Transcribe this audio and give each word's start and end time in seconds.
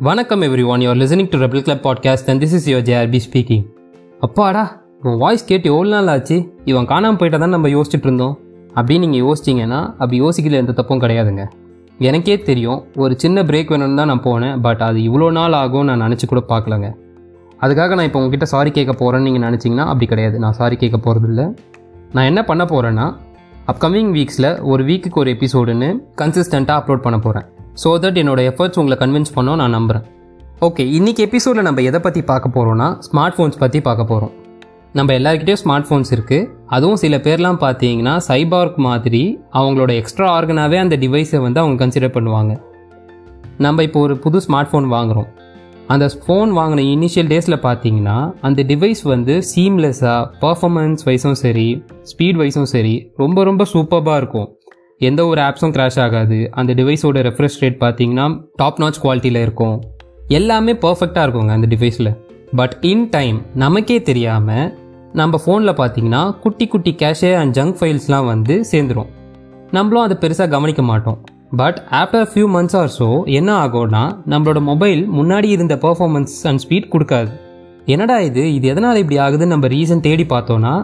வணக்கம் 0.00 0.42
everyone 0.66 0.80
you're 0.80 0.98
listening 0.98 1.28
to 1.28 1.38
rebel 1.38 1.62
club 1.62 1.86
podcast 1.86 2.28
and 2.30 2.42
this 2.42 2.52
is 2.52 2.68
your 2.68 2.84
JRP 2.88 3.20
speaking 3.30 3.64
அப்பாடா 4.20 4.80
உன் 5.02 5.16
voice 5.16 5.44
கேட்டு 5.44 5.70
எவ்வளோ 5.70 5.90
நாள் 5.90 6.06
ஆச்சு? 6.06 6.52
இவன் 6.64 6.84
காணாமல் 6.84 7.16
போயிட்டா 7.16 7.38
தான் 7.38 7.48
நம்ம 7.48 7.68
யோசிச்சுட்டு 7.68 8.02
இருந்தோம். 8.02 8.38
அப்படின்னு 8.74 8.98
நீங்கள் 8.98 9.20
யோசிச்சிங்கன்னா 9.20 9.82
அப்படி 9.84 10.20
யோசிக்கல 10.22 10.50
எந்த 10.50 10.72
தப்பும் 10.72 11.00
கிடையாதுங்க. 11.00 11.46
எனக்கே 11.98 12.38
தெரியும் 12.38 12.84
ஒரு 12.96 13.18
சின்ன 13.18 13.42
பிரேக் 13.42 13.72
வேணும்னு 13.74 13.94
தான் 13.94 14.06
நான் 14.06 14.22
போனேன் 14.22 14.60
பட் 14.60 14.80
அது 14.80 14.98
இவ்வளோ 14.98 15.32
நாள் 15.32 15.52
ஆகும் 15.52 15.84
நான் 15.84 16.02
நினச்சி 16.02 16.26
கூட 16.26 16.44
பார்க்கலங்க. 16.48 16.90
அதுக்காக 17.62 17.88
நான் 17.88 18.04
இப்போ 18.04 18.18
உங்ககிட்ட 18.18 18.44
சாரி 18.44 18.70
கேட்க 18.70 18.92
போகிறேன்னு 18.92 19.22
நீங்கள் 19.22 19.50
நினச்சிங்கன்னா 19.50 19.86
அப்படி 19.86 20.06
கிடையாது. 20.06 20.38
நான் 20.38 20.52
சாரி 20.52 20.76
கேட்க 20.76 20.96
போகிறதில்ல 20.96 21.54
நான் 22.12 22.24
என்ன 22.24 22.44
பண்ண 22.44 22.64
போகிறேன்னா 22.64 23.14
அப்கமிங் 23.66 24.12
வீக்ஸில் 24.18 24.62
ஒரு 24.62 24.84
வீக்குக்கு 24.84 25.18
ஒரு 25.18 25.30
எபிசோடுன்னு 25.30 25.98
கன்சிஸ்டண்ட்டாக 26.16 26.82
அப்லோட் 26.82 27.00
பண்ண 27.00 27.18
போகிறேன் 27.18 27.48
ஸோ 27.82 27.98
தட் 28.02 28.16
என்னோட 28.16 28.40
எஃபர்ட்ஸ் 28.50 28.78
உங்களை 28.78 28.96
கன்வின்ஸ் 28.98 29.34
பண்ணோம் 29.36 29.54
நான் 29.54 29.70
நம்புகிறேன் 29.70 30.04
ஓகே 30.60 30.84
இன்றைக்கி 30.86 31.18
எபிசோடில் 31.18 31.62
நம்ம 31.62 31.82
எதை 31.82 32.00
பற்றி 32.00 32.22
பார்க்க 32.22 32.48
போகிறோன்னா 32.48 32.98
ஸ்மார்ட் 32.98 33.34
ஃபோன்ஸ் 33.36 33.58
பற்றி 33.58 33.80
பார்க்க 33.80 34.04
போகிறோம் 34.04 34.32
நம்ம 34.92 35.12
எல்லாருக்கிட்டேயும் 35.12 35.60
ஸ்மார்ட் 35.64 35.86
ஃபோன்ஸ் 35.88 36.10
இருக்குது 36.14 36.48
அதுவும் 36.66 36.96
சில 36.96 37.16
பேர்லாம் 37.16 37.60
பார்த்தீங்கன்னா 37.60 38.16
சைபார்க் 38.28 38.76
மாதிரி 38.76 39.40
அவங்களோட 39.52 39.92
எக்ஸ்ட்ரா 39.92 40.40
ஆர்கனாகவே 40.40 40.76
அந்த 40.76 40.96
டிவைஸை 40.96 41.40
வந்து 41.40 41.60
அவங்க 41.60 41.84
கன்சிடர் 41.84 42.14
பண்ணுவாங்க. 42.16 42.60
நம்ம 43.58 43.82
இப்போ 43.82 44.00
ஒரு 44.00 44.16
புது 44.16 44.42
ஸ்மார்ட் 44.48 44.70
ஃபோன் 44.72 44.88
வாங்குகிறோம் 44.96 45.26
அந்த 45.86 46.10
ஃபோன் 46.26 46.50
வாங்கின 46.50 46.82
இனிஷியல் 46.94 47.26
டேஸில் 47.26 47.62
பார்த்தீங்கன்னா 47.62 48.34
அந்த 48.40 48.62
டிவைஸ் 48.62 49.02
வந்து 49.02 49.42
சீம்லெஸ்ஸாக 49.54 50.26
பர்ஃபார்மன்ஸ் 50.40 51.04
வைஸும் 51.04 51.40
சரி 51.44 51.84
ஸ்பீட் 52.02 52.40
வைஸும் 52.42 52.70
சரி 52.74 53.12
ரொம்ப 53.16 53.44
ரொம்ப 53.44 53.64
சூப்பராக 53.72 54.16
இருக்கும். 54.16 54.48
எந்த 55.00 55.20
ஒரு 55.30 55.40
ஆப்ஸும் 55.40 55.72
கிராஷ் 55.74 55.98
ஆகாது. 56.04 56.38
அந்த 56.60 56.70
டிவைஸோட 56.78 57.18
ரெஃப்ரெஷ் 57.26 57.58
ரேட் 57.62 57.76
பார்த்தீங்கன்னா 57.82 58.24
டாப் 58.60 58.78
நாச் 58.82 58.98
குவாலிட்டியில் 59.02 59.40
இருக்கும். 59.44 59.76
எல்லாமே 60.38 60.72
பர்ஃபெக்டாக 60.84 61.24
இருக்குங்க 61.26 61.52
அந்த 61.56 61.68
டிவைஸில் 61.74 62.10
பட் 62.58 62.74
இன் 62.90 63.04
டைம் 63.14 63.38
நமக்கே 63.62 63.98
தெரியாமல் 64.08 64.66
நம்ம 65.20 65.38
ஃபோனில் 65.44 65.78
பார்த்தீங்கன்னா 65.80 66.22
குட்டி 66.42 66.66
குட்டி 66.72 66.92
கேஷே 67.02 67.30
அண்ட் 67.40 67.54
ஜங்க் 67.58 67.76
ஃபைல்ஸ்லாம் 67.78 68.26
வந்து 68.32 68.54
சேர்ந்துரும். 68.70 69.10
நம்மளும் 69.76 70.04
அதை 70.06 70.16
பெருசாக 70.22 70.48
கவனிக்க 70.54 70.82
மாட்டோம். 70.90 71.18
But 71.60 71.78
after 72.00 72.26
few 72.30 72.46
months 72.54 72.76
or 72.80 72.90
so 72.98 73.08
என்ன 73.38 73.50
ஆகும்னா 73.64 74.02
நம்மளோட 74.32 74.60
மொபைல் 74.70 75.02
முன்னாடி 75.18 75.50
இருந்த 75.56 75.76
பர்ஃபார்மன்ஸ் 75.84 76.34
அண்ட் 76.50 76.62
ஸ்பீட் 76.64 76.90
கொடுக்காது. 76.94 77.30
என்னடா 77.94 78.18
இது? 78.28 78.42
இது 78.54 78.68
எதனால் 78.68 79.00
இப்படி 79.02 79.18
ஆகுதுன்னு 79.26 79.54
நம்ம 79.54 79.68
ரீசன் 79.76 80.04
தேடி 80.06 80.26
பார்த்தோன்னா 80.34 80.74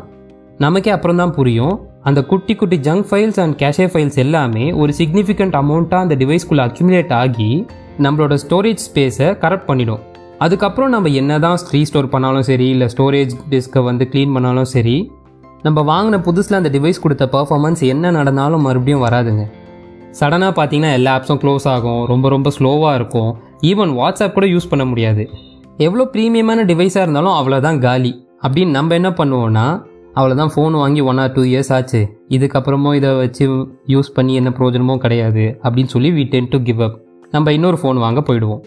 நமக்கே 0.58 0.90
அப்புறம் 0.90 1.20
தான் 1.22 1.34
புரியும். 1.38 1.74
அந்த 2.08 2.20
குட்டி 2.30 2.54
குட்டி 2.54 2.76
junk 2.86 3.06
files 3.10 3.38
and 3.42 3.54
cache 3.60 3.86
files 3.92 4.18
எல்லாமே 4.24 4.64
ஒரு 4.72 4.92
சிக்னிஃபிகண்ட் 4.98 5.54
அமௌண்ட்டாக 5.60 6.04
அந்த 6.04 6.14
டிவைஸ்க்குள்ளே 6.22 6.64
அக்யூமுலேட் 6.68 7.12
ஆகி 7.20 7.66
நம்மளோட 8.04 8.34
ஸ்டோரேஜ் 8.44 8.82
ஸ்பேஸை 8.86 9.28
கரெக்ட் 9.42 9.68
பண்ணிடும். 9.70 10.02
அதுக்கப்புறம் 10.38 10.90
நம்ம 10.90 11.08
என்ன 11.20 11.38
தான் 11.38 11.58
ரீஸ்டோர் 11.72 12.12
பண்ணாலும் 12.14 12.46
சரி 12.48 12.66
இல்லை 12.68 12.88
ஸ்டோரேஜ் 12.94 13.34
டிஸ்கை 13.50 13.82
வந்து 13.84 14.08
க்ளீன் 14.12 14.32
பண்ணாலும் 14.32 14.68
சரி 14.74 14.96
நம்ம 15.62 15.82
வாங்கின 15.92 16.18
புதுசில் 16.26 16.58
அந்த 16.58 16.70
டிவைஸ் 16.76 17.02
கொடுத்த 17.04 17.28
பர்ஃபாமன்ஸ் 17.32 17.82
என்ன 17.92 18.10
நடந்தாலும் 18.10 18.64
மறுபடியும் 18.66 19.04
வராதுங்க. 19.04 19.44
சடனாக 20.20 20.52
பார்த்தீங்கன்னா 20.58 20.92
எல்லா 20.92 21.12
ஆப்ஸும் 21.18 21.40
க்ளோஸ் 21.44 21.66
ஆகும் 21.68 22.02
ரொம்ப 22.06 22.28
ரொம்ப 22.28 22.50
ஸ்லோவாக 22.58 22.94
இருக்கும். 22.94 23.30
ஈவன் 23.70 23.94
வாட்ஸ்அப் 24.00 24.32
கூட 24.32 24.46
யூஸ் 24.46 24.70
பண்ண 24.70 24.84
முடியாது. 24.84 25.24
எவ்வளோ 25.76 26.04
ப்ரீமியமான 26.12 26.64
டிவைஸாக 26.70 27.04
இருந்தாலும் 27.06 27.36
அவ்வளோதான் 27.38 27.78
காலி. 27.78 28.12
அப்படின்னு 28.42 28.76
நம்ம 28.78 28.94
என்ன 28.94 29.10
பண்ணுவோன்னா 29.10 29.66
அவ்வளோதான் 30.18 30.50
ஃபோன் 30.54 30.74
வாங்கி 30.80 31.00
ஒன் 31.10 31.20
ஆர் 31.22 31.32
டூ 31.32 31.42
இயர்ஸ் 31.42 31.70
ஆச்சு. 31.76 32.00
இதுக்கப்புறமும் 32.28 32.94
இதை 32.94 33.10
வச்சு 33.20 33.44
யூஸ் 33.94 34.10
பண்ணி 34.16 34.34
என்ன 34.40 34.50
பிரயோஜனமும் 34.52 35.00
கிடையாது 35.04 35.44
அப்படின்னு 35.62 35.92
சொல்லி 35.94 36.10
we 36.18 36.24
tend 36.34 36.50
to 36.52 36.58
give 36.68 36.82
up 36.86 36.96
நம்ம 37.30 37.52
இன்னொரு 37.52 37.78
ஃபோன் 37.82 37.98
வாங்க 38.04 38.20
போயிடுவோம். 38.28 38.60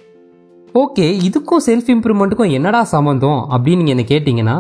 ஓகே 0.82 1.06
இதுக்கும் 1.28 1.64
செல்ஃப் 1.68 1.92
இம்ப்ரூவ்மெண்ட்டுக்கும் 1.94 2.52
என்னடா 2.58 2.84
சம்மந்தம் 2.94 3.40
அப்படின்னு 3.56 3.82
நீங்கள் 3.82 3.96
என்ன 3.96 4.06
கேட்டிங்கன்னா 4.14 4.56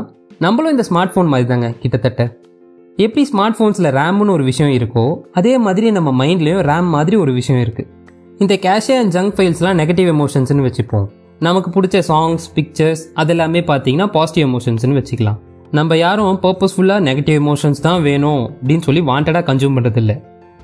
நம்மளும் 0.46 0.72
இந்த 0.72 0.84
ஸ்மார்ட் 0.90 1.14
ஃபோன் 1.14 1.32
மாதிரி 1.34 1.48
தாங்க 1.48 1.70
கிட்டத்தட்ட. 1.82 2.24
எப்படி 3.06 3.24
ஸ்மார்ட் 3.32 3.58
ஃபோன்ஸில் 3.58 3.90
ரேம்னு 4.00 4.34
ஒரு 4.38 4.44
விஷயம் 4.44 4.74
இருக்கோ 4.78 5.06
அதே 5.34 5.54
மாதிரி 5.66 5.92
நம்ம 5.98 6.26
மைண்ட்லேயும் 6.26 6.64
ரேம் 6.70 6.90
மாதிரி 6.96 7.16
ஒரு 7.16 7.34
விஷயம் 7.40 7.62
இருக்குது 7.64 7.90
இந்த 8.38 8.54
கேஷே 8.66 8.96
அண்ட் 9.02 9.14
ஜங்க் 9.18 9.36
ஃபைல்ஸ்லாம் 9.38 9.78
நெகட்டிவ் 9.82 10.10
எமோஷன்ஸ்னு 10.16 10.66
வச்சுப்போம். 10.68 11.06
நமக்கு 11.40 11.70
பிடிச்ச 11.76 11.98
சாங்ஸ் 12.12 12.46
பிக்சர்ஸ் 12.56 13.04
அதெல்லாமே 13.16 13.62
பார்த்தீங்கன்னா 13.72 14.08
பாசிட்டிவ் 14.18 14.46
எமோஷன்ஸ்னு 14.50 14.98
வச்சுக்கலாம். 15.00 15.40
நம்ம 15.72 15.96
யாரும் 15.98 16.38
பர்பஸ்ஃபுல்லாக 16.44 17.02
நெகட்டிவ் 17.08 17.38
எமோஷன்ஸ் 17.42 17.82
தான் 17.86 18.02
வேணும் 18.02 18.44
அப்படின்னு 18.58 18.86
சொல்லி 18.88 19.02
வாண்டடாக 19.02 19.44
கன்சியூம் 19.48 19.76
பண்ணுறதில்ல 19.78 20.14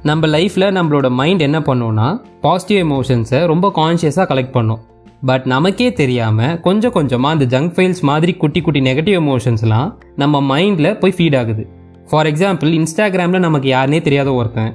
நம்ம 0.04 0.28
லைஃப்பில் 0.28 0.66
நம்மளோட 0.78 1.08
மைண்ட் 1.20 1.42
என்ன 1.42 1.60
பண்ணோன்னா 1.60 2.08
பாசிட்டிவ் 2.42 2.80
எமோஷன்ஸை 2.86 3.40
ரொம்ப 3.52 3.68
கான்ஷியஸாக 3.76 4.26
கலெக்ட் 4.32 4.56
பண்ணும். 4.58 4.80
பட் 5.26 5.46
நமக்கே 5.46 5.94
தெரியாமல் 5.94 6.56
கொஞ்சம் 6.62 6.94
கொஞ்சமாக 6.98 7.36
அந்த 7.36 7.46
ஜங்க் 7.54 7.74
ஃபைல்ஸ் 7.76 8.02
மாதிரி 8.10 8.34
குட்டி 8.34 8.62
குட்டி 8.62 8.82
நெகட்டிவ் 8.82 9.18
எமோஷன்ஸ்லாம் 9.24 9.90
நம்ம 10.16 10.42
மைண்டில் 10.52 10.98
போய் 11.02 11.16
ஃபீட் 11.18 11.38
ஆகுது. 11.42 11.66
ஃபார் 12.10 12.30
எக்ஸாம்பிள் 12.32 12.72
இன்ஸ்டாகிராமில் 12.80 13.46
நமக்கு 13.48 13.70
யாருனே 13.76 14.02
தெரியாத 14.02 14.32
ஒருத்தன். 14.34 14.72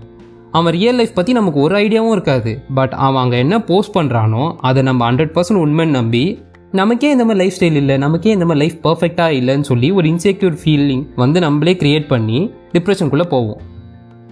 அவன் 0.51 0.75
ரியல் 0.79 0.99
லைஃப் 1.01 1.17
பற்றி 1.17 1.33
நமக்கு 1.33 1.59
ஒரு 1.61 1.75
ஐடியாவும் 1.85 2.15
இருக்காது. 2.17 2.53
பட் 2.75 2.95
அவன் 3.07 3.23
அங்கே 3.23 3.39
என்ன 3.45 3.57
போஸ்ட் 3.71 3.97
பண்ணுறானோ 3.97 4.45
அதை 4.69 4.83
நம்ம 4.83 5.11
ஹண்ட்ரட் 5.11 5.35
பர்சன்ட் 5.37 5.63
உண்மைன்னு 5.65 5.97
நம்பி 5.99 6.25
நமக்கே 6.73 7.11
இந்த 7.11 7.25
மாதிரி 7.25 7.45
லைஃப் 7.45 7.55
ஸ்டைல் 7.61 7.77
இல்லை 7.77 7.97
நமக்கே 7.97 8.31
இந்த 8.31 8.45
மாதிரி 8.45 8.67
லைஃப் 8.67 8.87
பர்ஃபெக்டாக 8.87 9.37
இல்லைன்னு 9.41 9.61
சொல்லி 9.61 9.91
ஒரு 9.91 10.09
இன்செக்யூர் 10.09 10.57
ஃபீலிங் 10.65 11.05
வந்து 11.17 11.41
நம்மளே 11.41 11.73
கிரியேட் 11.73 12.07
பண்ணி 12.07 12.51
டிப்ரெஷனுக்குள்ளே 12.73 13.23
போவோம். 13.23 13.61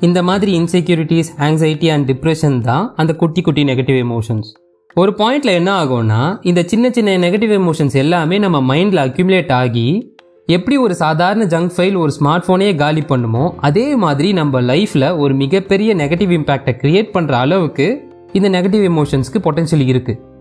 இந்த 0.01 0.23
மாதிரி 0.23 0.59
இன்செக்யூரிட்டிஸ் 0.59 1.31
ஆங்ஸைட்டி 1.39 1.89
அண்ட் 1.89 2.13
டிப்ரெஷன் 2.13 2.61
தான் 2.61 2.95
அந்த 2.97 3.15
குட்டி 3.15 3.43
குட்டி 3.43 3.65
நெகட்டிவ் 3.65 3.97
எமோஷன்ஸ் 3.97 4.55
ஒரு 4.95 5.15
பாயிண்டில் 5.19 5.53
என்ன 5.53 5.85
ஆகும்னா 5.85 6.39
இந்த 6.43 6.63
சின்ன 6.63 6.91
சின்ன 6.91 7.17
நெகட்டிவ் 7.17 7.51
எமோஷன்ஸ் 7.51 7.97
எல்லாமே 7.97 8.39
நம்ம 8.39 8.75
மைண்டில் 8.75 9.03
அக்யூமுலேட் 9.07 9.53
ஆகி 9.53 10.13
எப்படி 10.47 10.77
ஒரு 10.77 10.95
சாதாரண 10.95 11.45
ஜங்க் 11.45 11.75
ஃபைல் 11.77 11.97
ஒரு 11.97 12.13
ஸ்மார்ட் 12.21 12.47
ஃபோனையே 12.47 12.77
காலி 12.77 13.01
பண்ணுமோ 13.01 13.55
அதே 13.57 13.97
மாதிரி 13.97 14.33
நம்ம 14.33 14.61
லைஃப்பில் 14.61 15.17
ஒரு 15.17 15.35
மிகப்பெரிய 15.35 15.95
நெகட்டிவ் 15.95 16.31
இம்பேக்டை 16.31 16.75
க்ரியேட் 16.83 17.15
பண்ணுற 17.15 17.31
அளவுக்கு 17.31 18.09
இந்த 18.33 18.49
நெகட்டிவ் 18.49 18.85
எமோஷன்ஸ்க்கு 18.85 19.39
பொட்டன்ஷியல் 19.45 19.87
இருக்குது 19.89 20.35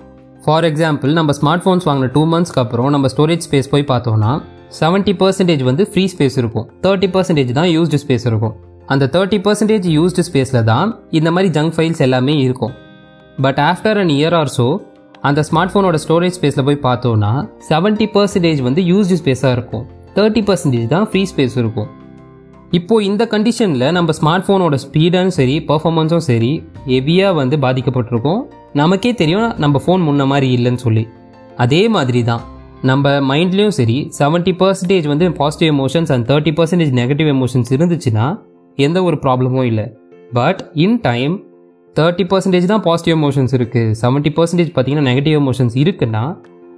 ஃபார் 0.46 0.66
எக்ஸாம்பிள் 0.68 1.12
நம்ம 1.18 1.32
ஸ்மார்ட் 1.38 1.64
ஃபோன்ஸ் 1.64 1.86
வாங்கின 1.88 2.08
டூ 2.16 2.22
மந்த்ஸ்க்கு 2.32 2.60
அப்புறம் 2.64 2.90
நம்ம 2.96 3.08
ஸ்டோரேஜ் 3.14 3.46
ஸ்பேஸ் 3.48 3.70
போய் 3.72 3.86
பார்த்தோம்னா 3.92 4.32
செவன்ட்டி 4.80 5.14
பர்சன்டேஜ் 5.22 5.64
வந்து 5.70 5.84
ஃப்ரீ 5.92 6.04
ஸ்பேஸ் 6.12 6.38
இருக்கும். 6.42 6.66
தேர்ட்டி 6.84 7.08
பர்சன்டேஜ் 7.16 7.52
தான் 7.60 7.70
யூஸ்டு 7.76 8.00
ஸ்பேஸ் 8.04 8.26
இருக்கும். 8.30 8.54
அந்த 8.94 9.06
தேர்ட்டி 9.16 9.40
பர்சன்டேஜ் 9.48 9.88
யூஸ்டு 9.96 10.26
ஸ்பேஸில் 10.28 10.60
தான் 10.70 10.90
இந்த 11.20 11.30
மாதிரி 11.36 11.50
ஜங்க் 11.58 11.74
ஃபைல்ஸ் 11.78 12.02
எல்லாமே 12.08 12.36
இருக்கும். 12.46 12.74
But 13.46 13.62
after 13.70 14.00
an 14.02 14.14
year 14.18 14.36
or 14.42 14.52
so 14.58 14.68
அந்த 15.30 15.42
ஸ்மார்ட் 15.50 15.74
ஃபோனோட 15.74 16.00
ஸ்டோரேஜ் 16.06 16.38
ஸ்பேஸில் 16.40 16.66
போய் 16.70 16.80
பார்த்தோன்னா 16.88 17.34
செவன்ட்டி 17.72 18.08
பர்சன்டேஜ் 18.18 18.62
வந்து 18.68 18.84
யூஸ்டு 18.92 19.18
ஸ்பேஸாக 19.24 19.56
இருக்கும். 19.58 19.86
தேர்ட்டி 20.18 20.44
பர்சன்டேஜ் 20.50 20.88
தான் 20.96 21.08
ஃப்ரீ 21.12 21.24
ஸ்பேஸ் 21.34 21.58
இருக்கும். 21.64 21.90
இப்போ 22.74 22.96
இந்த 23.04 23.24
கண்டிஷனில் 23.32 23.92
நம்ம 23.98 24.14
ஸ்மார்ட் 24.20 24.46
ஃபோனோட 24.46 24.76
ஸ்பீடும் 24.84 25.32
சரி 25.38 25.56
பர்ஃபார்மன்ஸும் 25.70 26.26
சரி 26.28 26.52
ஹெவியாக 26.88 27.36
வந்து 27.40 27.56
பாதிக்கப்பட்டிருக்கோம். 27.66 28.42
நமக்கே 28.82 29.14
தெரியும் 29.22 29.50
நம்ம 29.64 29.82
ஃபோன் 29.84 30.02
முன்ன 30.08 30.26
மாதிரி 30.32 30.48
இல்லைன்னு 30.58 30.82
சொல்லி. 30.86 31.04
அதே 31.64 31.82
மாதிரி 31.96 32.24
தான் 32.30 32.44
நம்ம 32.90 33.12
மைண்ட்லேயும் 33.32 33.76
சரி 33.80 33.98
செவன்ட்டி 34.20 34.54
பர்சன்டேஜ் 34.62 35.06
வந்து 35.12 35.30
positive 35.42 35.72
emotions 35.76 36.12
and 36.16 36.26
thirty 36.32 36.54
percentage 36.60 36.94
negative 37.02 37.30
emotions 37.36 37.72
இருந்துச்சுன்னா 37.76 38.26
எந்த 38.78 39.04
ஒரு 39.04 39.18
ப்ராப்ளமும் 39.26 39.68
இல்லை. 39.72 39.86
But 40.40 40.62
in 40.86 40.98
time 41.10 41.36
thirty 41.96 42.26
percentage 42.32 42.72
தான் 42.72 42.84
பாசிட்டிவ் 42.88 43.16
எமோஷன்ஸ் 43.20 43.54
இருக்குது 43.58 43.94
செவன்ட்டி 44.02 44.34
பர்சன்டேஜ் 44.38 44.72
பார்த்தீங்கன்னா 44.76 45.10
நெகட்டிவ் 45.12 45.38
எமோஷன்ஸ் 45.42 45.78
இருக்குன்னா 45.84 46.24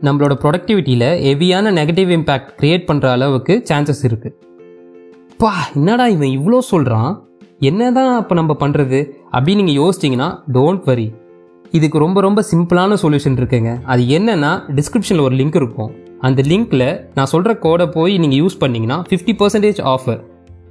நம்மளோட 0.08 0.34
ப்ரொடக்டிவிட்டியில் 0.44 1.10
ஹெவியான 1.28 1.72
நெகட்டிவ் 1.80 2.12
இம்பேக்ட் 2.18 2.52
க்ரியேட் 2.60 2.86
பண்ணுற 2.92 3.08
அளவுக்கு 3.18 3.56
சான்சஸ் 3.70 4.04
இருக்குது 4.10 4.36
பா 5.42 5.52
என்னடா 5.76 6.08
இவன் 6.08 6.32
இவ்வளோ 6.38 6.60
சொல்கிறான் 6.70 7.10
என்ன 7.60 7.92
தான் 7.92 8.20
இப்போ 8.22 8.36
நம்ம 8.36 8.56
பண்ணுறது 8.60 9.00
அப்படின்னு 9.32 9.60
நீங்கள் 9.62 9.78
யோசிச்சிங்கன்னா 9.82 10.30
டோன்ட் 10.56 10.84
வரி 10.84 11.14
இதுக்கு 11.72 11.98
ரொம்ப 11.98 12.22
ரொம்ப 12.22 12.44
சிம்பிளான 12.52 12.98
சொல்யூஷன் 13.02 13.38
இருக்குங்க. 13.40 13.84
அது 13.84 14.04
என்னன்னா 14.18 14.52
டிஸ்கிரிப்ஷனில் 14.78 15.20
ஒரு 15.20 15.36
லிங்க் 15.36 15.56
இருக்கும். 15.56 15.92
அந்த 16.22 16.42
லிங்க்கில் 16.42 16.86
நான் 17.14 17.26
சொல்கிற 17.26 17.56
கோடை 17.66 17.88
போய் 17.88 18.18
நீங்கள் 18.18 18.40
யூஸ் 18.44 18.58
பண்ணிங்கன்னா 18.64 18.98
ஃபிஃப்டி 19.10 19.36
பர்சன்டேஜ் 19.42 19.82
ஆஃபர் 19.94 20.20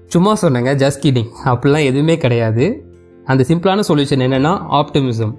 சும்மா 0.07 0.37
சொன்னேங்க 0.43 0.75
ஜஸ்ட் 0.83 1.03
கிடிங் 1.07 1.31
அப்படிலாம் 1.53 1.87
எதுவுமே 1.91 2.17
கிடையாது. 2.17 2.67
அந்த 3.27 3.45
சிம்பிளான 3.49 3.87
சொல்யூஷன் 3.91 4.27
என்னென்னா 4.29 4.55
ஆப்டிமிசம் 4.83 5.33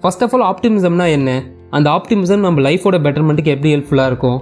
ஃபர்ஸ்ட் 0.00 0.24
ஆஃப் 0.24 0.34
ஆல் 0.34 0.48
ஆப்டிமிசம்னா 0.52 1.08
என்ன? 1.18 1.30
அந்த 1.70 1.88
ஆப்டிமிசம் 1.98 2.44
நம்ம 2.46 2.60
லைஃபோட 2.70 2.96
பெட்டர்மெண்ட்டுக்கு 3.08 3.54
எப்படி 3.56 3.74
ஹெல்ப்ஃபுல்லாக 3.74 4.06
இருக்கும்? 4.06 4.40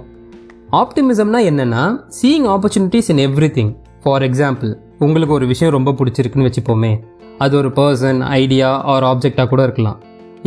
ஆப்டிமிசம்னா 0.83 1.39
என்னென்னா 1.51 1.83
seeing 2.21 2.49
opportunities 2.55 3.11
in 3.15 3.23
everything 3.59 3.71
for 4.03 4.23
example 4.27 4.71
உங்களுக்கு 5.05 5.33
ஒரு 5.37 5.45
விஷயம் 5.51 5.73
ரொம்ப 5.75 5.91
பிடிச்சிருக்குன்னு 5.99 6.47
வச்சுப்போமே. 6.47 6.91
அது 7.43 7.53
ஒரு 7.61 7.69
பர்சன் 7.79 8.19
ஐடியா 8.41 8.69
ஆர் 8.93 9.05
ஆப்ஜெக்டாக 9.11 9.47
கூட 9.51 9.61
இருக்கலாம். 9.67 9.97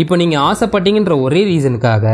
இப்போ 0.03 0.15
நீங்கள் 0.21 0.43
ஆசைப்பட்டீங்கன்ற 0.51 1.15
ஒரே 1.25 1.41
ரீசனுக்காக 1.51 2.05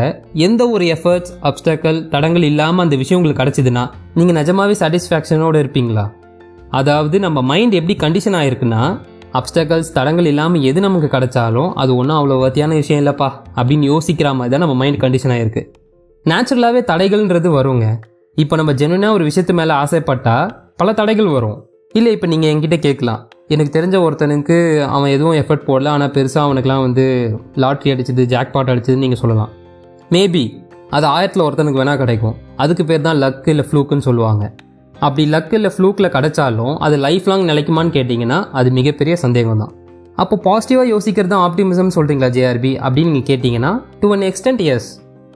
எந்த 0.47 0.63
ஒரு 0.75 0.85
எஃபர்ட்ஸ் 0.95 1.33
அப்டக்கல் 1.51 1.99
தடங்கள் 2.15 2.47
இல்லாமல் 2.51 2.85
அந்த 2.85 2.97
விஷயம் 3.03 3.19
உங்களுக்கு 3.21 3.43
கிடச்சிதுன்னா 3.43 3.85
நீங்கள் 4.19 4.39
நிஜமாவே 4.41 4.75
சாட்டிஸ்ஃபேக்ஷனோடு 4.83 5.61
இருப்பீங்களா? 5.65 6.05
அதாவது 6.81 7.19
நம்ம 7.27 7.43
மைண்ட் 7.51 7.79
எப்படி 7.81 7.97
கண்டிஷன் 8.05 8.37
ஆகிருக்குன்னா 8.41 8.83
அப்டக்கல்ஸ் 9.39 9.95
தடங்கள் 9.97 10.29
இல்லாமல் 10.33 10.65
எது 10.71 10.81
நமக்கு 10.87 11.09
கிடைச்சாலும் 11.15 11.71
அது 11.83 11.91
ஒன்றும் 12.01 12.19
அவ்வளோ 12.19 12.39
வத்தியான 12.45 12.75
விஷயம் 12.83 13.01
இல்லைப்பா 13.03 13.29
அப்படின்னு 13.59 13.87
யோசிக்கிற 13.93 14.29
மாதிரி 14.39 14.53
தான் 14.55 14.65
நம்ம 14.65 14.77
மைண்ட் 14.83 15.01
கண்டிஷன் 15.05 15.35
ஆகிருக்கு 15.35 15.63
நேச்சுரலாகவே 16.27 16.81
தடைகள்ன்றது 16.91 17.49
வருங்க. 17.59 17.87
இப்போ 18.37 18.55
நம்ம 18.61 18.73
ஜென்வனாக 18.81 19.17
ஒரு 19.19 19.25
விஷயத்து 19.29 19.55
மேலே 19.61 19.75
ஆசைப்பட்டால் 19.83 20.49
பல 20.81 20.91
தடைகள் 20.99 21.29
வரும். 21.37 21.57
இல்லை 21.99 22.11
இப்போ 22.15 22.27
நீங்கள் 22.33 22.51
என்கிட்ட 22.51 22.77
கேட்கலாம். 22.85 23.21
எனக்கு 23.55 23.71
தெரிஞ்ச 23.77 23.97
ஒருத்தனுக்கு 24.07 24.57
அவன் 24.97 25.13
எதுவும் 25.15 25.37
எஃபர்ட் 25.41 25.65
போடல. 25.69 25.89
ஆனால் 25.95 26.13
பெருசாக 26.17 26.47
அவனுக்குலாம் 26.47 26.83
வந்து 26.85 27.05
லாட்ரி 27.63 27.89
அடிச்சது 27.95 28.25
ஜாக்பாட் 28.33 28.71
அடிச்சதுன்னு 28.73 29.05
நீங்கள் 29.05 29.21
சொல்லலாம். 29.23 29.51
மேபி 30.15 30.45
அது 30.97 31.07
ஆயிரத்தில் 31.15 31.45
ஒருத்தனுக்கு 31.47 31.81
வேணால் 31.83 32.01
கிடைக்கும். 32.03 32.37
அதுக்கு 32.65 32.85
பேர் 32.91 33.07
தான் 33.09 33.19
லக் 33.25 33.49
இல்லை 33.55 33.65
ஃப்ளூக்குன்னு 33.71 34.07
சொல்லுவாங்க. 34.09 34.45
அப்படி 34.95 35.25
லக் 35.35 35.53
இல்லை 35.59 35.73
ஃப்ளூக்கில் 35.75 36.13
கிடைச்சாலும் 36.17 36.75
அது 36.87 36.97
லைஃப் 37.07 37.27
லாங் 37.31 37.45
நிலைக்குமான்னு 37.51 37.93
கேட்டிங்கன்னா 37.99 38.39
அது 38.61 38.71
மிகப்பெரிய 38.79 39.17
சந்தேகம் 39.25 39.63
தான். 39.65 39.75
அப்போ 40.23 40.37
பாசிட்டிவாக 40.47 40.89
யோசிக்கிறது 40.95 41.33
தான் 41.35 41.45
ஆப்டிமிசம் 41.49 41.95
சொல்கிறீங்களா 41.99 42.31
ஜேஆர்பி 42.39 42.73
அப்படின்னு 42.87 43.13
நீங்கள் 43.17 43.31
கேட்டிங்கன்னா 43.33 43.75
டு 44.03 44.11
அன் 44.17 44.27
எக்ஸ்டென்ட் 44.31 44.65
எஸ் 44.77 44.89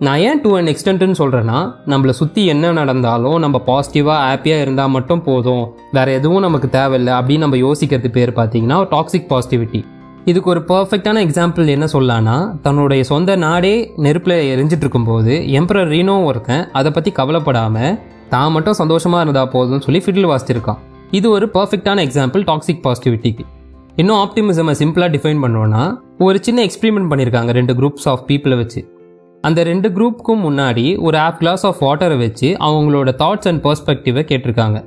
நான் 0.07 0.21
ஏன் 0.29 0.41
டூ 0.43 0.51
அண்ட் 0.59 0.71
எக்ஸ்டென்ட்னு 0.71 1.17
சொல்கிறேன்னா 1.19 1.59
நம்மளை 1.91 2.13
சுற்றி 2.21 2.43
என்ன 2.53 2.71
நடந்தாலும் 2.79 3.37
நம்ம 3.39 3.57
பாசிட்டிவாக 3.67 4.23
ஹாப்பியாக 4.29 4.65
இருந்தால் 4.65 4.93
மட்டும் 4.95 5.21
போதும். 5.23 5.65
வேறு 5.97 6.13
எதுவும் 6.19 6.43
நமக்கு 6.47 6.69
தேவையில்லை 6.77 7.13
அப்படின்னு 7.19 7.45
நம்ம 7.45 7.57
யோசிக்கிறது 7.57 8.09
பேர் 8.17 8.33
பார்த்தீங்கன்னா 8.39 8.79
டாக்ஸிக் 8.95 9.29
பாசிட்டிவிட்டி 9.33 9.81
இதுக்கு 10.25 10.51
ஒரு 10.51 10.61
பர்ஃபெக்டான 10.71 11.21
எக்ஸாம்பிள் 11.27 11.71
என்ன 11.75 11.87
சொல்லலான்னா 11.93 12.37
தன்னுடைய 12.63 13.03
சொந்த 13.11 13.37
நாடே 13.37 13.75
நெருப்பில் 14.07 14.37
எரிஞ்சிட்டு 14.53 14.85
இருக்கும்போது 14.87 15.35
எம்பரர் 15.61 15.93
ரீனோ 15.95 16.17
ஒருத்தன் 16.25 16.65
அதை 16.73 16.93
பற்றி 16.97 17.13
கவலைப்படாமல் 17.19 17.99
தான் 18.29 18.53
மட்டும் 18.53 18.79
சந்தோஷமாக 18.81 19.23
இருந்தால் 19.25 19.53
போதும்னு 19.55 19.87
சொல்லி 19.87 20.03
ஃபிடில் 20.07 20.31
வாசிச்சிருக்கான். 20.33 20.81
இது 21.11 21.31
ஒரு 21.31 21.49
பர்ஃபெக்டான 21.59 22.05
எக்ஸாம்பிள் 22.07 22.45
டாக்ஸிக் 22.51 22.83
பாசிட்டிவிட்டிக்கு 22.87 23.47
இன்னும் 23.97 24.21
ஆப்டிமிசமை 24.25 24.75
சிம்பிளாக 24.83 25.11
டிஃபைன் 25.17 25.45
பண்ணோன்னா 25.45 25.85
ஒரு 26.19 26.41
சின்ன 26.49 26.67
எக்ஸ்பிரிமெண்ட் 26.69 27.11
பண்ணியிருக்காங்க 27.13 27.53
ரெண்டு 27.61 27.75
குரூப்ஸ் 27.81 28.09
ஆஃப் 28.13 28.25
பீப்புளை 28.31 28.59
வச்சு. 28.63 28.83
அந்த 29.43 29.61
ரெண்டு 29.63 29.89
குரூப்புக்கும் 29.89 30.43
முன்னாடி 30.47 30.85
ஒரு 31.01 31.17
ஹாஃப் 31.19 31.37
கிளாஸ் 31.37 31.67
ஆஃப் 31.67 31.81
வாட்டரை 31.85 32.19
வச்சு 32.19 32.49
அவங்களோட 32.61 33.11
தாட்ஸ் 33.23 33.49
அண்ட் 33.51 33.65
பர்ஸ்பெக்டிவை 33.65 34.23
கேட்டிருக்காங்க. 34.31 34.79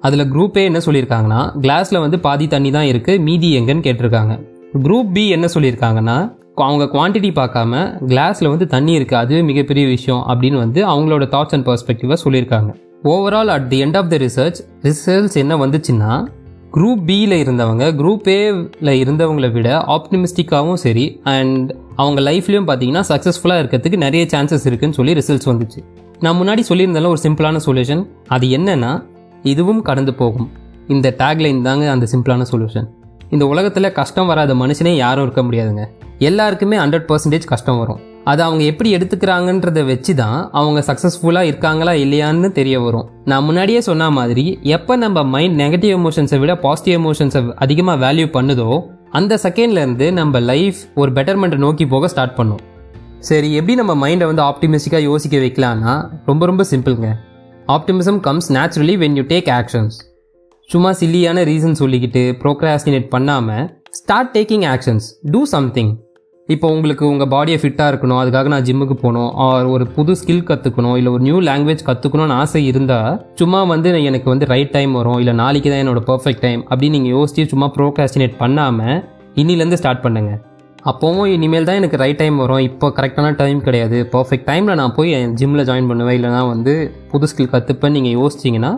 அதில் 0.00 0.32
குரூப்பே 0.32 0.62
என்ன 0.64 0.80
சொல்லியிருக்காங்கன்னா 0.86 1.40
கிளாஸில் 1.60 2.00
வந்து 2.00 2.18
பாதி 2.18 2.46
தண்ணி 2.46 2.70
தான் 2.70 2.84
இருக்குது 2.84 3.20
மீதி 3.20 3.48
எங்கன்னு 3.60 3.84
கேட்டிருக்காங்க. 3.86 4.34
குரூப் 4.82 5.12
பி 5.12 5.28
என்ன 5.28 5.46
சொல்லியிருக்காங்கன்னா 5.54 6.16
அவங்க 6.54 6.84
குவான்டிட்டி 6.84 7.30
பார்க்காம 7.40 7.82
கிளாஸில் 8.12 8.48
வந்து 8.48 8.66
தண்ணி 8.66 8.98
இருக்குது 8.98 9.14
அதுவே 9.14 9.42
மிகப்பெரிய 9.42 9.86
விஷயம் 9.86 10.22
அப்படின்னு 10.28 10.56
வந்து 10.56 10.80
அவங்களோட 10.86 11.26
தாட்ஸ் 11.34 11.54
அண்ட் 11.56 11.66
பர்ஸ்பெக்டிவாக 11.66 12.18
சொல்லியிருக்காங்க. 12.24 12.70
Overall 13.04 13.52
at 13.56 13.68
the 13.68 13.84
end 13.84 13.96
of 13.96 14.10
the 14.10 14.16
research 14.16 14.60
results 14.82 15.34
என்ன 15.34 15.56
வந்துச்சுன்னா 15.66 16.12
குரூப் 16.76 17.02
பியில் 17.06 17.34
இருந்தவங்க 17.42 17.84
குரூப் 17.98 18.28
ஏல 18.30 18.92
இருந்தவங்களை 19.02 19.52
விட 19.52 19.68
ஆப்டிமிஸ்டிக்காகவும் 19.96 20.80
சரி 20.84 21.20
அண்ட் 21.22 21.74
அவங்க 21.96 22.20
லைஃப்லையும் 22.30 22.66
பார்த்தீங்கன்னா 22.70 23.02
சக்ஸஸ்ஃபுல்லாக 23.10 23.62
இருக்கிறதுக்கு 23.62 23.96
நிறைய 23.96 24.26
சான்சஸ் 24.32 24.66
இருக்குன்னு 24.66 24.94
சொல்லி 24.94 25.12
ரிசல்ட்ஸ் 25.14 25.48
வந்துச்சு. 25.50 25.80
நான் 26.20 26.40
முன்னாடி 26.40 26.62
சொல்லியிருந்தாலும் 26.68 27.12
ஒரு 27.14 27.22
சிம்பிளான 27.22 27.60
சொல்யூஷன் 27.66 28.06
அது 28.28 28.46
என்னென்னா 28.46 29.04
இதுவும் 29.42 29.82
கடந்து 29.82 30.14
போகும். 30.14 30.50
இந்த 30.88 31.14
டேக்லைன் 31.18 31.62
தாங்க 31.62 31.90
அந்த 31.90 32.08
சிம்பிளான 32.12 32.46
சொல்யூஷன் 32.52 32.88
இந்த 33.30 33.46
உலகத்தில் 33.46 33.92
கஷ்டம் 33.92 34.26
வராத 34.26 34.54
மனுஷனே 34.54 34.96
யாரும் 34.96 35.24
இருக்க 35.24 35.42
முடியாதுங்க. 35.42 35.84
எல்லாருக்குமே 36.18 36.76
ஹண்ட்ரட் 36.76 37.08
பர்சன்டேஜ் 37.12 37.46
கஷ்டம் 37.46 37.78
வரும். 37.78 38.00
அதை 38.30 38.42
அவங்க 38.46 38.64
எப்படி 38.64 38.90
எடுத்துக்கிறாங்கன்றத 38.96 39.80
வச்சு 39.86 40.14
தான் 40.14 40.38
அவங்க 40.58 40.80
சக்ஸஸ்ஃபுல்லாக 40.88 41.48
இருக்காங்களா 41.50 41.92
இல்லையான்னு 42.04 42.52
தெரிய 42.58 42.76
வரும். 42.80 43.08
நான் 43.30 43.46
முன்னாடியே 43.48 43.80
சொன்ன 43.88 44.10
மாதிரி 44.18 44.44
எப்போ 44.76 44.96
நம்ம 44.96 45.24
மைண்ட் 45.34 45.56
நெகட்டிவ் 45.62 45.94
எமோஷன்ஸை 45.98 46.38
விட 46.42 46.54
பாசிட்டிவ் 46.56 46.96
எமோஷன்ஸை 47.00 47.42
அதிகமாக 47.64 48.02
வேல்யூ 48.04 48.28
பண்ணுதோ 48.36 48.68
அந்த 49.10 49.38
செகண்ட்லேருந்து 49.42 50.12
நம்ம 50.12 50.40
லைஃப் 50.52 50.78
ஒரு 50.94 51.10
பெட்டர்மெண்ட்டை 51.12 51.58
நோக்கி 51.64 51.86
போக 51.86 52.08
ஸ்டார்ட் 52.08 52.36
பண்ணும். 52.38 52.62
சரி 53.18 53.50
எப்படி 53.52 53.74
நம்ம 53.74 53.92
மைண்டை 54.04 54.26
வந்து 54.30 54.42
ஆப்டிமிஸ்டிக்காக 54.42 55.02
யோசிக்க 55.10 55.36
வைக்கலான்னா 55.36 55.92
ரொம்ப 56.26 56.46
ரொம்ப 56.46 56.62
சிம்பிளுங்க 56.70 57.10
optimism 57.68 58.18
comes 58.20 58.48
naturally 58.52 58.96
when 59.02 59.16
you 59.16 59.24
take 59.30 59.50
actions 59.60 59.96
சும்மா 60.68 60.90
சில்லியான 61.00 61.44
ரீசன் 61.44 61.78
சொல்லிக்கிட்டு 61.80 62.24
ப்ரோக்ராஸ்டினேட் 62.42 63.08
பண்ணாமல் 63.08 63.64
start 63.90 64.32
taking 64.36 64.66
actions 64.74 65.06
do 65.30 65.40
something 65.46 65.92
இப்போ 66.52 66.66
உங்களுக்கு 66.76 67.04
உங்கள் 67.10 67.28
பாடியை 67.32 67.58
ஃபிட்டாக 67.60 67.90
இருக்கணும். 67.90 68.18
அதுக்காக 68.22 68.48
நான் 68.52 68.64
ஜிம்முக்கு 68.68 68.96
போகணும். 69.02 69.28
ஆர் 69.44 69.66
ஒரு 69.74 69.84
புது 69.94 70.12
ஸ்கில் 70.20 70.42
கற்றுக்கணும் 70.48 70.96
இல்லை 71.00 71.10
ஒரு 71.14 71.22
நியூ 71.26 71.38
லாங்குவேஜ் 71.46 71.84
கற்றுக்கணும்னு 71.86 72.34
ஆசை 72.40 72.60
இருந்தால் 72.70 73.14
சும்மா 73.40 73.60
வந்து 73.70 73.90
எனக்கு 74.10 74.28
வந்து 74.32 74.48
ரைட் 74.52 74.72
டைம் 74.74 74.92
வரும். 74.98 75.18
இல்லை 75.22 75.34
நாளைக்கு 75.40 75.70
தான் 75.72 75.82
என்னோட 75.84 76.02
பர்ஃபெக்ட் 76.10 76.42
டைம் 76.46 76.62
அப்படின்னு 76.70 76.96
நீங்கள் 76.98 77.14
யோசிச்சு 77.16 77.44
சும்மா 77.52 77.68
ப்ரோகாஸ்டினேட் 77.76 78.36
பண்ணாமல் 78.42 78.98
இன்னிலேருந்து 79.42 79.80
ஸ்டார்ட் 79.82 80.04
பண்ணுங்கள் 80.06 80.38
அப்போவும் 80.92 81.30
இனிமேல் 81.34 81.68
தான் 81.70 81.80
எனக்கு 81.80 82.02
ரைட் 82.04 82.20
டைம் 82.22 82.36
வரும். 82.44 82.62
இப்போ 82.68 82.86
கரெக்டான 82.98 83.32
டைம் 83.42 83.60
கிடையாது. 83.66 83.98
பர்ஃபெக்ட் 84.14 84.46
டைமில் 84.50 84.78
நான் 84.80 84.94
போய் 84.98 85.16
என் 85.18 85.34
ஜிம்மில் 85.40 85.66
ஜாயின் 85.70 85.90
பண்ணுவேன். 85.90 86.16
இல்லைனா 86.18 86.42
வந்து 86.52 86.74
புது 87.12 87.28
ஸ்கில் 87.32 87.52
கற்றுப்பேன் 87.54 87.94
நீங்கள் 87.98 88.16
யோசிச்சிங்கன்னா 88.20 88.72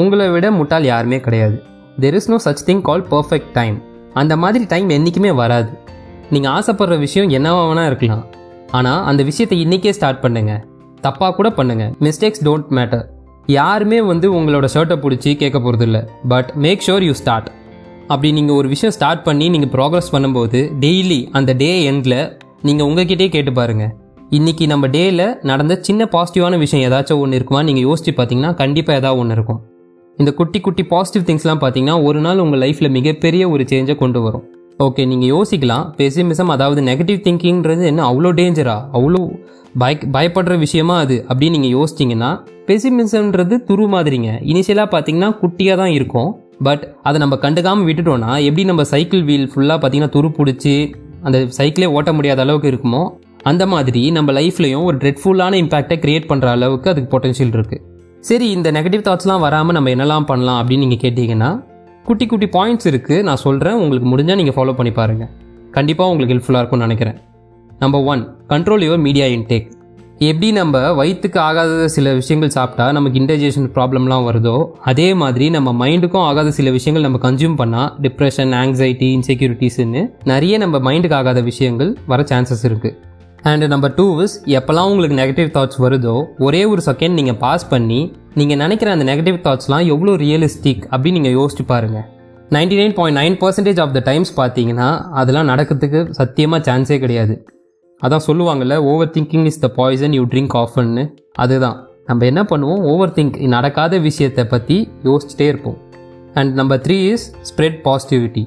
உங்களை 0.00 0.28
விட 0.36 0.48
முட்டாள் 0.60 0.90
யாருமே 0.92 1.20
கிடையாது. 1.26 1.56
There 2.02 2.18
is 2.18 2.32
no 2.32 2.38
such 2.48 2.66
thing 2.68 2.86
call 2.90 3.06
perfect 3.14 3.54
time 3.60 3.78
அந்த 4.20 4.34
மாதிரி 4.44 4.64
டைம் 4.74 4.88
என்றைக்குமே 4.98 5.32
வராது. 5.42 5.70
நீங்கள் 6.34 6.52
ஆசைப்படுற 6.56 6.96
விஷயம் 7.06 7.30
என்னவா 7.36 7.62
வேணா 7.68 7.84
இருக்கலாம். 7.90 8.24
ஆனால் 8.78 9.00
அந்த 9.10 9.22
விஷயத்தை 9.28 9.56
இன்றைக்கே 9.64 9.92
ஸ்டார்ட் 9.96 10.20
பண்ணுங்க. 10.24 10.52
தப்பாக 11.06 11.32
கூட 11.38 11.48
பண்ணுங்க. 11.58 11.84
மிஸ்டேக்ஸ் 12.06 12.42
டோன்ட் 12.46 12.68
மேட்டர் 12.78 13.04
யாருமே 13.58 13.98
வந்து 14.10 14.26
உங்களோட 14.38 14.66
ஷர்ட்டை 14.74 14.96
பிடிச்சி 15.04 15.30
கேட்க 15.40 15.58
போகிறதில்ல 15.58 15.98
but 16.32 16.50
make 16.64 16.84
sure 16.86 17.06
you 17.06 17.14
start 17.20 17.48
அப்படி 18.12 18.28
நீங்கள் 18.36 18.56
ஒரு 18.60 18.68
விஷயம் 18.74 18.94
ஸ்டார்ட் 18.96 19.24
பண்ணி 19.28 19.46
நீங்கள் 19.54 19.72
ப்ராக்ரஸ் 19.74 20.12
பண்ணும்போது 20.14 20.60
டெய்லி 20.84 21.18
அந்த 21.38 21.50
டே 21.62 21.70
எண்டில் 21.90 22.20
நீங்கள் 22.68 22.86
உங்ககிட்டே 22.90 23.28
கேட்டு 23.34 23.52
பாருங்கள் 23.58 23.92
இன்றைக்கி 24.38 24.64
நம்ம 24.72 24.86
டேயில் 24.94 25.26
நடந்த 25.50 25.74
சின்ன 25.86 26.08
பாசிட்டிவான 26.14 26.58
விஷயம் 26.64 26.84
ஏதாச்சும் 26.88 27.20
ஒன்று 27.22 27.38
இருக்குமா? 27.38 27.62
நீங்கள் 27.68 27.86
யோசிச்சு 27.88 28.12
பார்த்தீங்கன்னா 28.18 28.52
கண்டிப்பாக 28.62 29.00
ஏதாவது 29.00 29.20
ஒன்று 29.22 29.36
இருக்கும். 29.38 29.60
இந்த 30.18 30.30
குட்டி 30.40 30.58
குட்டி 30.66 30.82
பாசிட்டிவ் 30.94 31.26
திங்ஸ்லாம் 31.28 31.62
பார்த்தீங்கன்னா 31.64 31.96
ஒரு 32.08 32.20
நாள் 32.26 32.42
உங்கள் 32.44 32.62
லைஃப்பில் 32.64 32.94
மிகப்பெரிய 32.98 33.42
ஒரு 33.54 33.64
சேஞ்சை 33.72 33.96
கொண்டு 34.02 34.20
வரும். 34.26 34.44
ஓகே 34.84 35.02
நீங்கள் 35.10 35.30
யோசிக்கலாம். 35.34 35.86
பெசிமிசம் 35.98 36.50
அதாவது 36.54 36.80
நெகட்டிவ் 36.88 37.24
திங்கிங்கிறது 37.24 37.82
என்ன? 37.90 38.02
அவ்வளோ 38.10 38.30
டேஞ்சரா 38.38 38.76
அவ்வளோ 38.96 39.20
பய 39.82 39.94
பயப்படுற 40.14 40.54
விஷயமா 40.64 40.94
அது? 41.04 41.16
அப்படின்னு 41.30 41.56
நீங்கள் 41.56 41.74
யோசிச்சிங்கன்னா 41.78 42.30
பெசிமிசம்ன்றது 42.68 43.54
துரு 43.68 43.84
மாதிரிங்க. 43.94 44.30
இனிஷியலாக 44.50 44.88
பார்த்தீங்கன்னா 44.94 45.30
குட்டியாக 45.42 45.80
தான் 45.82 45.92
இருக்கும். 45.98 46.30
பட் 46.68 46.82
அதை 47.08 47.18
நம்ம 47.22 47.36
கண்டுக்காமல் 47.44 47.86
விட்டுட்டோம்னா 47.88 48.32
எப்படி 48.46 48.64
நம்ம 48.70 48.82
சைக்கிள் 48.92 49.22
வீல் 49.28 49.46
ஃபுல்லாக 49.52 49.78
பார்த்தீங்கன்னா 49.82 50.14
துரு 50.16 50.28
பிடிச்சி 50.38 50.74
அந்த 51.28 51.38
சைக்கிளே 51.58 51.88
ஓட்ட 51.96 52.10
முடியாத 52.18 52.42
அளவுக்கு 52.44 52.68
இருக்குமோ 52.72 53.02
அந்த 53.50 53.64
மாதிரி 53.72 54.02
நம்ம 54.16 54.32
லைஃப்லையும் 54.38 54.84
ஒரு 54.88 54.96
ட்ரெட்ஃபுல்லான 55.02 55.58
இம்பாக்டை 55.62 55.96
கிரியேட் 56.04 56.28
பண்ணுற 56.30 56.48
அளவுக்கு 56.56 56.90
அதுக்கு 56.92 57.10
பொட்டன்ஷியல் 57.14 57.54
இருக்குது 57.58 57.82
சரி 58.28 58.46
இந்த 58.56 58.68
நெகட்டிவ் 58.76 59.04
தாட்ஸ்லாம் 59.08 59.44
வராமல் 59.46 59.76
நம்ம 59.76 59.90
என்னெல்லாம் 59.94 60.26
பண்ணலாம் 60.30 60.58
அப்படின்னு 60.60 60.84
நீங்கள் 60.86 61.02
கேட்டிங்கன்னா 61.04 61.50
குட்டி 62.04 62.26
குட்டி 62.26 62.46
பாயிண்ட்ஸ் 62.46 62.86
இருக்குது 62.86 63.22
நான் 63.22 63.36
சொல்கிறேன் 63.36 63.74
உங்களுக்கு 63.74 64.08
முடிஞ்சால் 64.10 64.36
நீங்கள் 64.36 64.56
ஃபாலோ 64.56 64.72
பண்ணி 64.72 64.92
பாருங்கள் 64.92 65.28
கண்டிப்பாக 65.70 66.10
உங்களுக்கு 66.10 66.34
ஹெல்ப்ஃபுல்லாக 66.34 66.58
இருக்கும்னு 66.58 66.86
நினைக்கிறேன். 66.86 67.18
Number 67.78 68.00
one 68.02 68.22
control 68.48 68.84
your 68.86 68.98
media 68.98 69.26
intake 69.26 69.68
எப்படி 70.18 70.52
நம்ம 70.52 70.92
வயிற்றுக்கு 70.92 71.40
ஆகாத 71.40 71.88
சில 71.88 72.12
விஷயங்கள் 72.12 72.50
சாப்பிட்டா 72.50 72.92
நமக்கு 72.92 73.20
இன்டைஜேஷன் 73.20 73.68
ப்ராப்ளம்லாம் 73.74 74.26
வருதோ 74.26 74.68
அதே 74.80 75.14
மாதிரி 75.14 75.50
நம்ம 75.50 75.86
மைண்டுக்கும் 75.86 76.22
ஆகாத 76.22 76.50
சில 76.50 76.70
விஷயங்கள் 76.70 77.02
நம்ம 77.02 77.30
கன்சியூம் 77.30 77.56
பண்ணால் 77.56 77.92
டிப்ரெஷன் 78.00 78.52
ஆங்ஸைட்டி 78.54 79.08
இன்செக்யூரிட்டிஸ்ன்னு 79.18 80.10
நிறைய 80.24 80.58
நம்ம 80.58 80.92
மைண்டுக்கு 80.92 81.14
ஆகாத 81.14 81.40
விஷயங்கள் 81.40 81.96
வர 82.06 82.22
சான்சஸ் 82.22 82.64
இருக்குது 82.64 82.96
அண்ட் 83.48 83.64
நம்பர் 83.66 83.94
டூ 83.94 84.06
இஸ் 84.22 84.34
எப்போல்லாம் 84.58 84.88
உங்களுக்கு 84.92 85.18
நெகட்டிவ் 85.20 85.50
தாட்ஸ் 85.54 85.78
வருதோ 85.84 86.14
ஒரே 86.46 86.64
ஒரு 86.64 86.82
செகண்ட் 86.88 87.14
நீங்கள் 87.18 87.38
பாஸ் 87.44 87.68
பண்ணி 87.68 88.00
நீங்கள் 88.34 88.56
நினைக்கிற 88.56 88.88
அந்த 88.92 89.04
நெகட்டிவ் 89.10 89.38
தாட்ஸ்லாம் 89.46 89.84
எவ்வளோ 89.92 90.14
ரியலிஸ்டிக் 90.24 90.82
அப்படின்னு 90.92 91.18
நீங்கள் 91.18 91.36
யோசிச்சு 91.38 91.64
பாருங்கள் 91.66 92.06
ninety 92.56 92.76
nine 92.80 92.94
point 92.98 93.18
nine 93.20 93.36
percentage 93.42 93.80
of 93.80 93.94
the 93.96 94.02
times 94.10 94.32
பார்த்தீங்கன்னா 94.40 94.88
அதெல்லாம் 95.20 95.50
நடக்கிறதுக்கு 95.52 96.00
சத்தியமாக 96.10 96.60
சான்ஸே 96.68 96.98
கிடையாது. 96.98 97.34
அதான் 98.02 98.24
சொல்லுவாங்கல்ல 98.26 98.76
over 98.90 99.12
thinking 99.14 99.46
is 99.50 99.60
the 99.64 99.68
poison 99.78 100.14
you 100.18 100.24
drink 100.32 100.56
ஆஃபன்னு 100.62 101.04
அதுதான். 101.44 101.76
நம்ம 102.06 102.24
என்ன 102.30 102.42
பண்ணுவோம்? 102.42 102.82
ஓவர் 102.92 103.14
திங்க் 103.16 103.36
நடக்காத 103.54 103.98
விஷயத்தை 104.08 104.44
பற்றி 104.44 104.76
யோசிச்சுட்டே 105.08 105.46
இருப்போம். 105.52 105.78
And 106.34 106.52
number 106.60 106.82
three 106.86 106.96
is 107.12 107.26
spread 107.50 107.78
positivity 107.86 108.44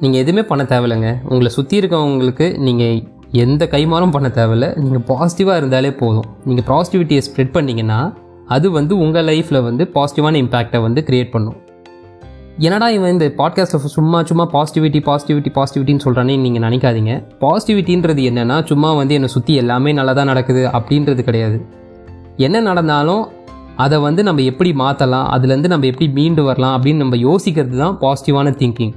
நீங்கள் 0.00 0.20
எதுவுமே 0.22 0.42
பண்ண 0.50 0.64
தேவையில்லைங்க. 0.72 1.12
உங்களை 1.30 1.50
சுற்றி 1.56 1.80
இருக்கவங்களுக்கு 1.80 2.48
நீங்கள் 2.66 2.98
எந்த 3.32 3.62
கைமாறும் 3.72 4.10
பண்ண 4.10 4.28
தேவையில்ல. 4.28 4.66
நீங்கள் 4.82 5.04
பாசிட்டிவாக 5.08 5.56
இருந்தாலே 5.56 5.90
போதும். 5.90 6.28
நீங்கள் 6.46 6.64
பாசிட்டிவிட்டியை 6.64 7.22
ஸ்ப்ரெட் 7.28 7.56
பண்ணிங்கன்னா 7.56 8.12
அது 8.48 8.70
வந்து 8.70 8.98
உங்கள் 8.98 9.24
லைஃப்பில் 9.24 9.62
வந்து 9.62 9.84
பாசிட்டிவான 9.96 10.38
இம்பேக்டை 10.44 10.82
வந்து 10.82 11.00
க்ரியேட் 11.08 11.34
பண்ணும். 11.34 11.56
என்னடா 12.58 12.88
இவன் 12.88 13.12
இந்த 13.14 13.26
பாட்காஸ்ட்டை 13.40 13.90
சும்மா 13.96 14.22
சும்மா 14.22 14.44
பாசிட்டிவிட்டி 14.54 15.00
பாசிட்டிவிட்டி 15.08 15.50
பாசிட்டிவிட்டின்னு 15.58 16.04
சொல்கிறானே 16.06 16.36
நீங்கள் 16.44 16.64
நினைக்காதீங்க. 16.66 17.12
பாசிட்டிவிட்டின்றது 17.44 18.22
என்னென்னா 18.30 18.64
சும்மா 18.70 18.92
வந்து 18.92 19.14
என்னை 19.14 19.28
சுற்றி 19.28 19.54
எல்லாமே 19.54 19.92
நல்லா 19.92 20.12
தான் 20.12 20.30
நடக்குது 20.32 20.66
அப்படின்றது 20.68 21.22
கிடையாது. 21.22 21.58
என்ன 22.36 22.60
நடந்தாலும் 22.60 23.28
அதை 23.76 23.98
வந்து 23.98 24.22
நம்ம 24.22 24.42
எப்படி 24.42 24.72
மாற்றலாம் 24.72 25.26
அதுலேருந்து 25.34 25.68
நம்ம 25.72 25.86
எப்படி 25.86 26.08
மீண்டு 26.08 26.42
வரலாம் 26.42 26.74
அப்படின்னு 26.76 26.96
நம்ம 26.96 27.16
யோசிக்கிறது 27.16 27.76
தான் 27.78 27.98
பாசிட்டிவான 28.04 28.50
thinking 28.62 28.94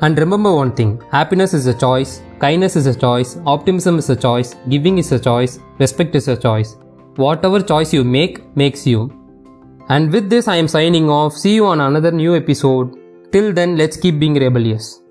and 0.00 0.18
remember 0.18 0.56
one 0.62 0.72
thing 0.78 0.94
happiness 1.16 1.54
is 1.58 1.68
a 1.68 1.76
choice 1.82 2.22
kindness 2.42 2.74
is 2.74 2.86
a 2.86 2.94
choice, 2.94 3.36
optimism 3.46 3.98
is 3.98 4.10
a 4.10 4.16
choice, 4.16 4.56
giving 4.68 4.98
is 4.98 5.12
a 5.12 5.18
choice, 5.18 5.60
respect 5.78 6.16
is 6.16 6.26
a 6.26 6.36
choice. 6.36 6.76
Whatever 7.16 7.60
choice 7.62 7.92
you 7.92 8.02
make 8.02 8.40
makes 8.56 8.84
you. 8.86 9.10
And 9.88 10.12
with 10.12 10.28
this, 10.28 10.48
I 10.48 10.56
am 10.56 10.66
signing 10.66 11.08
off. 11.08 11.34
See 11.34 11.54
you 11.54 11.66
on 11.66 11.80
another 11.80 12.10
new 12.10 12.34
episode. 12.34 12.96
Till 13.30 13.52
then, 13.52 13.76
let's 13.76 13.96
keep 13.96 14.18
being 14.18 14.34
rebellious. 14.34 15.01